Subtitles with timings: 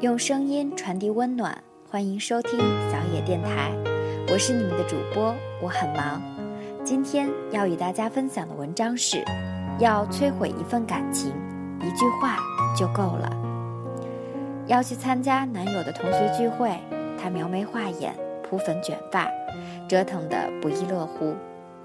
[0.00, 2.56] 用声音传递温暖，欢迎收听
[2.88, 3.72] 小野电台，
[4.28, 6.22] 我是你们的主播，我很忙。
[6.84, 9.24] 今天要与大家分享的文章是：
[9.80, 11.32] 要摧毁一份感情，
[11.80, 12.38] 一句话
[12.76, 13.28] 就够了。
[14.68, 16.78] 要去参加男友的同学聚会，
[17.20, 18.14] 他描眉画眼，
[18.48, 19.26] 铺粉卷发，
[19.88, 21.34] 折腾得不亦乐乎。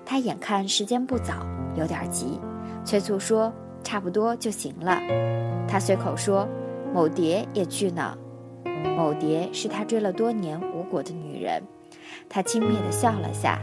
[0.06, 1.44] 他眼看时间不早，
[1.74, 2.40] 有点急，
[2.86, 3.52] 催促说
[3.84, 5.00] ：“差不多就行了。”
[5.68, 6.48] 他随口说
[6.94, 8.18] ：“某蝶也去呢。”
[8.96, 11.64] 某蝶是他追了多年无果的女人。
[12.30, 13.60] 他轻蔑地笑了下：“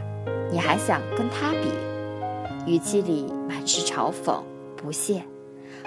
[0.51, 1.71] 你还想跟他比？”
[2.71, 4.41] 语气里满是嘲讽、
[4.75, 5.23] 不屑，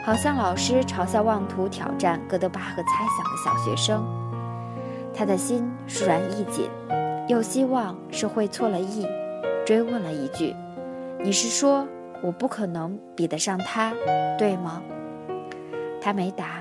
[0.04, 4.04] 好像老师嘲笑妄图挑战哥德巴赫猜想的小学生。
[5.12, 6.68] 他的心倏然一紧，
[7.28, 9.06] 又希望是会错了意。
[9.64, 10.54] 追问了一句
[11.22, 11.86] ：“你是说
[12.22, 13.92] 我不可能比得上他，
[14.36, 14.82] 对吗？”
[16.02, 16.60] 他没答。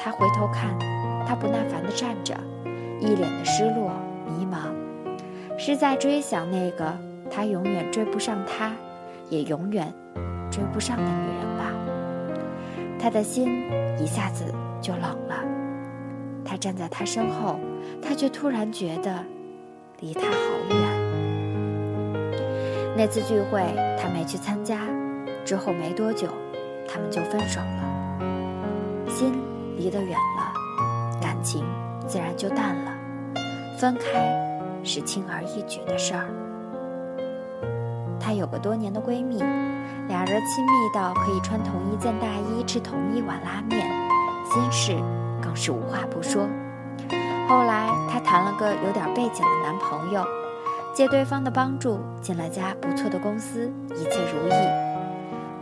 [0.00, 0.78] 他回头看，
[1.26, 2.34] 他不耐烦地站着，
[3.00, 3.90] 一脸的失落、
[4.26, 4.68] 迷茫，
[5.58, 6.96] 是在追想那个
[7.30, 8.72] 他永远追不上他，
[9.28, 9.92] 也永远
[10.50, 11.72] 追不上的女人吧。
[12.98, 14.44] 他的心一下子
[14.80, 15.44] 就冷了。
[16.44, 17.58] 他站在他身后，
[18.00, 19.24] 他却突然觉得
[20.00, 20.30] 离他好
[20.70, 20.78] 远。
[22.96, 23.60] 那次聚会，
[24.00, 24.80] 他没去参加。
[25.44, 26.28] 之后没多久，
[26.88, 29.08] 他们就分手了。
[29.08, 29.32] 心
[29.78, 30.52] 离得远了，
[31.20, 31.64] 感情
[32.06, 32.92] 自然就淡了。
[33.78, 34.28] 分开
[34.84, 36.28] 是轻而易举的事儿。
[38.20, 39.38] 她有个多年的闺蜜，
[40.08, 43.88] 俩人亲密到可以穿同一件大衣，吃同一碗拉面，
[44.52, 44.96] 心事
[45.40, 46.42] 更是无话不说。
[47.48, 50.22] 后来她谈了个有点背景的男朋友。
[50.94, 54.52] 借对方的帮助进了家不错的公司，一切如意。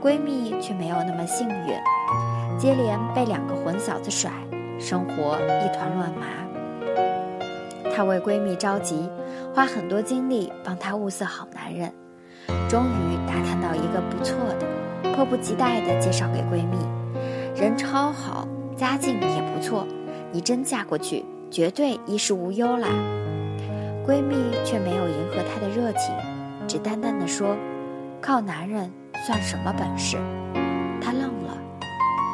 [0.01, 1.75] 闺蜜却没有那么幸运，
[2.59, 4.31] 接连被两个混小子甩，
[4.79, 6.27] 生活一团乱麻。
[7.95, 9.09] 她为闺蜜着急，
[9.55, 11.93] 花很多精力帮她物色好男人，
[12.69, 16.77] 终于打探到一个不错的，迫不及待地介绍给闺蜜，
[17.55, 18.47] 人超好，
[18.77, 19.87] 家境也不错，
[20.33, 22.89] 你真嫁过去，绝对衣食无忧啦。
[24.07, 26.15] 闺蜜却没有迎合她的热情，
[26.67, 27.57] 只淡淡的说
[28.21, 28.91] ：“靠男人
[29.27, 30.17] 算什么本事？”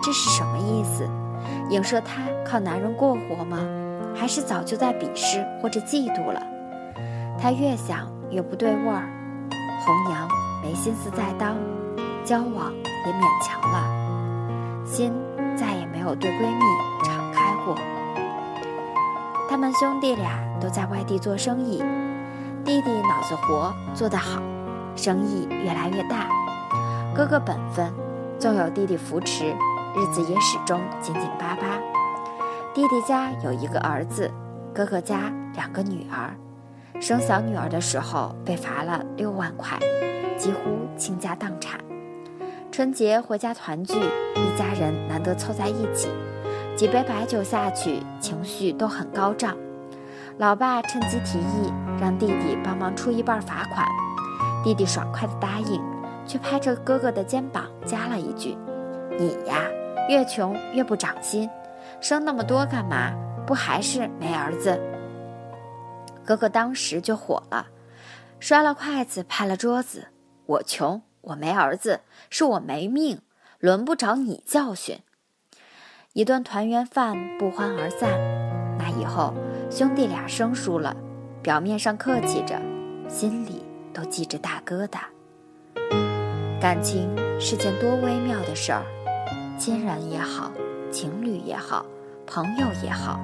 [0.02, 1.08] 这是什么意思？
[1.70, 3.58] 影射她靠男人过活吗？
[4.14, 6.42] 还是早就在鄙视或者嫉妒了？
[7.40, 9.08] 她越想越不对味儿。
[9.84, 10.28] 红娘
[10.62, 11.56] 没心思再当，
[12.24, 15.12] 交往也勉强了，心
[15.56, 16.64] 再也没有对闺蜜
[17.04, 17.74] 敞开过。
[19.48, 21.82] 他们兄弟俩都在外地做生意，
[22.64, 24.40] 弟弟脑子活做得好，
[24.94, 26.28] 生意越来越大。
[27.14, 27.92] 哥哥本分，
[28.38, 29.54] 纵有弟弟扶持，
[29.94, 31.78] 日子也始终紧紧巴巴。
[32.74, 34.30] 弟弟家有一个儿子，
[34.74, 36.34] 哥哥家两个女儿。
[37.00, 39.78] 生小女儿的时候被罚了六万块，
[40.38, 40.60] 几乎
[40.96, 41.80] 倾家荡产。
[42.70, 46.08] 春节回家团聚，一家人难得凑在一起。
[46.74, 49.54] 几杯白酒下去，情绪都很高涨。
[50.38, 51.70] 老爸趁机提议
[52.00, 53.86] 让弟弟帮忙出一半罚款，
[54.64, 55.82] 弟弟爽快地答应，
[56.26, 58.56] 却拍着哥哥的肩膀加了一句
[59.18, 59.56] ：“你呀，
[60.08, 61.48] 越穷越不长心，
[62.00, 63.12] 生那么多干嘛？
[63.46, 64.80] 不还是没儿子？”
[66.24, 67.66] 哥哥当时就火了，
[68.38, 70.08] 摔了筷子，拍了桌子
[70.46, 73.20] ：“我穷，我没儿子，是我没命，
[73.58, 75.00] 轮不着你教训。”
[76.14, 78.10] 一顿团圆饭不欢而散，
[78.78, 79.34] 那以后
[79.70, 80.94] 兄弟俩生疏了，
[81.42, 82.60] 表面上客气着，
[83.08, 83.64] 心里
[83.94, 85.00] 都记着大疙瘩。
[86.60, 88.84] 感情是件多微妙的事儿，
[89.64, 90.50] 亲人也好，
[90.90, 91.86] 情侣也好，
[92.26, 93.20] 朋友也好，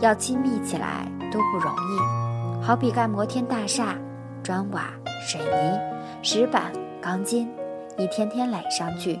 [0.00, 2.60] 要亲密起来都不容易。
[2.60, 3.96] 好比盖摩天大厦，
[4.42, 4.90] 砖瓦、
[5.24, 5.78] 水泥、
[6.24, 7.48] 石板、钢筋，
[7.96, 9.16] 一天天垒上去，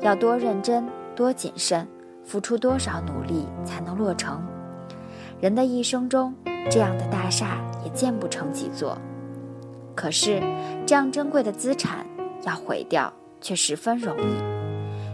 [0.00, 0.84] 要多认真，
[1.14, 1.86] 多谨慎。
[2.24, 4.42] 付出多少努力才能落成？
[5.40, 6.34] 人的一生中，
[6.68, 8.98] 这样的大厦也建不成几座。
[9.94, 10.42] 可是，
[10.84, 12.04] 这样珍贵的资产
[12.42, 14.61] 要毁掉却十分容易。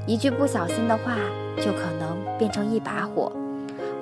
[0.08, 1.16] 一句不小心的话，
[1.58, 3.30] 就可能变成一把火，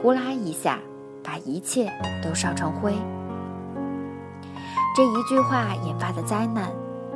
[0.00, 0.78] 呼啦一下
[1.20, 1.92] 把一切
[2.22, 2.94] 都烧成灰。
[4.94, 6.70] 这一句话引发的灾难，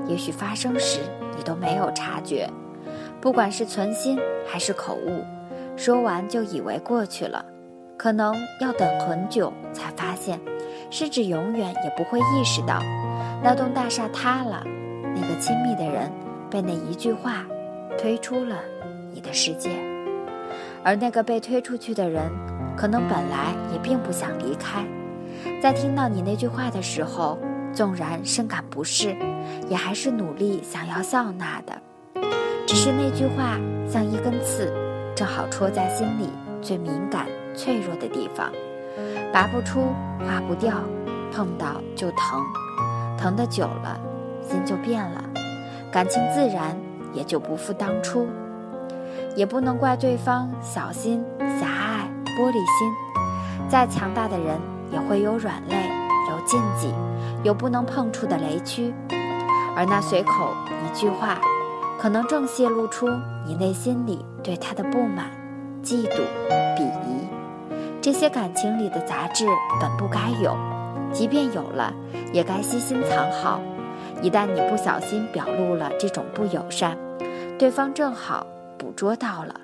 [0.08, 0.98] 也许发生时
[1.36, 2.50] 你都没有察觉，
[3.20, 5.24] 不管是存心还是口误。
[5.76, 7.44] 说完就以为过去了，
[7.96, 10.40] 可能要等很久才发现，
[10.90, 12.80] 甚至永远也不会意识到，
[13.40, 14.64] 那栋大厦塌了，
[15.14, 16.10] 那个亲密的人
[16.50, 17.46] 被那一句话
[18.00, 18.56] 推出了
[19.12, 19.68] 你的世界，
[20.82, 22.32] 而那个被推出去的人，
[22.74, 24.82] 可能本来也并不想离开，
[25.62, 27.38] 在听到你那句话的时候，
[27.74, 29.14] 纵然深感不适，
[29.68, 31.78] 也还是努力想要笑纳的。
[32.66, 34.72] 只是那句话像一根刺，
[35.14, 36.30] 正好戳在心里
[36.62, 38.50] 最敏感、脆弱的地方，
[39.30, 40.72] 拔不出，划不掉，
[41.30, 42.40] 碰到就疼，
[43.18, 44.00] 疼的久了，
[44.42, 45.22] 心就变了，
[45.92, 46.74] 感情自然
[47.12, 48.26] 也就不复当初。
[49.36, 52.92] 也不能怪对方小心、狭隘、玻璃心。
[53.68, 54.58] 再强大的人
[54.92, 55.76] 也会有软肋，
[56.28, 56.92] 有禁忌，
[57.44, 58.92] 有不能碰触的雷区。
[59.76, 60.52] 而那随口
[60.84, 61.38] 一句话，
[61.98, 63.08] 可能正泄露出
[63.46, 65.26] 你内心里对他的不满、
[65.82, 66.20] 嫉妒、
[66.76, 67.28] 鄙夷。
[68.02, 69.46] 这些感情里的杂质
[69.80, 70.56] 本不该有，
[71.12, 71.92] 即便有了，
[72.32, 73.60] 也该悉心藏好。
[74.22, 76.96] 一旦你不小心表露了这种不友善，
[77.58, 78.46] 对方正好。
[78.78, 79.54] 捕捉到了，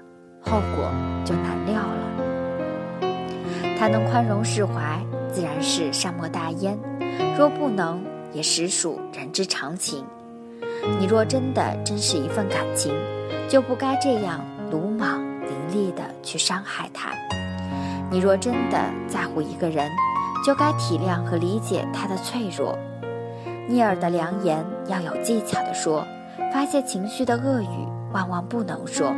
[0.42, 0.90] 后果
[1.24, 3.08] 就难料了。
[3.78, 5.00] 他能宽容释怀，
[5.32, 6.76] 自然是善莫大焉；
[7.34, 10.04] 若不能，也实属人之常情。
[11.00, 12.94] 你若真的珍视一份感情，
[13.48, 17.08] 就不该这样鲁莽凌厉地去伤害他；
[18.10, 18.78] 你若真的
[19.08, 19.90] 在乎一个人，
[20.44, 22.78] 就该体谅和理解他的脆弱。
[23.68, 26.04] 逆耳的良言要有技巧地说，
[26.52, 27.88] 发泄情绪的恶语。
[28.12, 29.12] 万万不能说，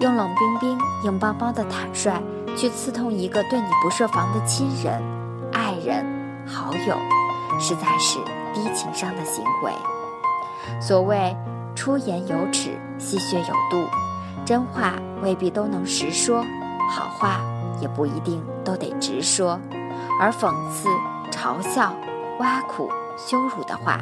[0.00, 2.20] 用冷冰冰、硬邦邦的坦率
[2.56, 5.00] 去刺痛一个对你不设防的亲人、
[5.52, 6.04] 爱人、
[6.46, 6.96] 好友，
[7.60, 8.18] 实在是
[8.52, 9.72] 低情商的行为。
[10.80, 11.36] 所谓
[11.76, 13.86] 出言有尺，戏谑有度，
[14.44, 16.42] 真话未必都能实说，
[16.90, 17.40] 好话
[17.80, 19.60] 也不一定都得直说，
[20.18, 20.88] 而讽刺、
[21.30, 21.94] 嘲笑、
[22.40, 24.00] 挖苦、羞辱的话，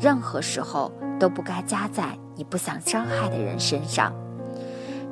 [0.00, 2.16] 任何时候都不该加在。
[2.34, 4.12] 你不想伤害的人身上，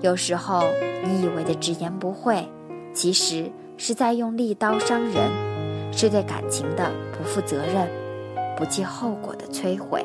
[0.02, 0.62] 有时候
[1.02, 2.46] 你以为的直言不讳，
[2.92, 5.30] 其实是在用利刀伤人，
[5.90, 7.88] 是对感情的不负责任、
[8.58, 10.04] 不计后果的摧毁。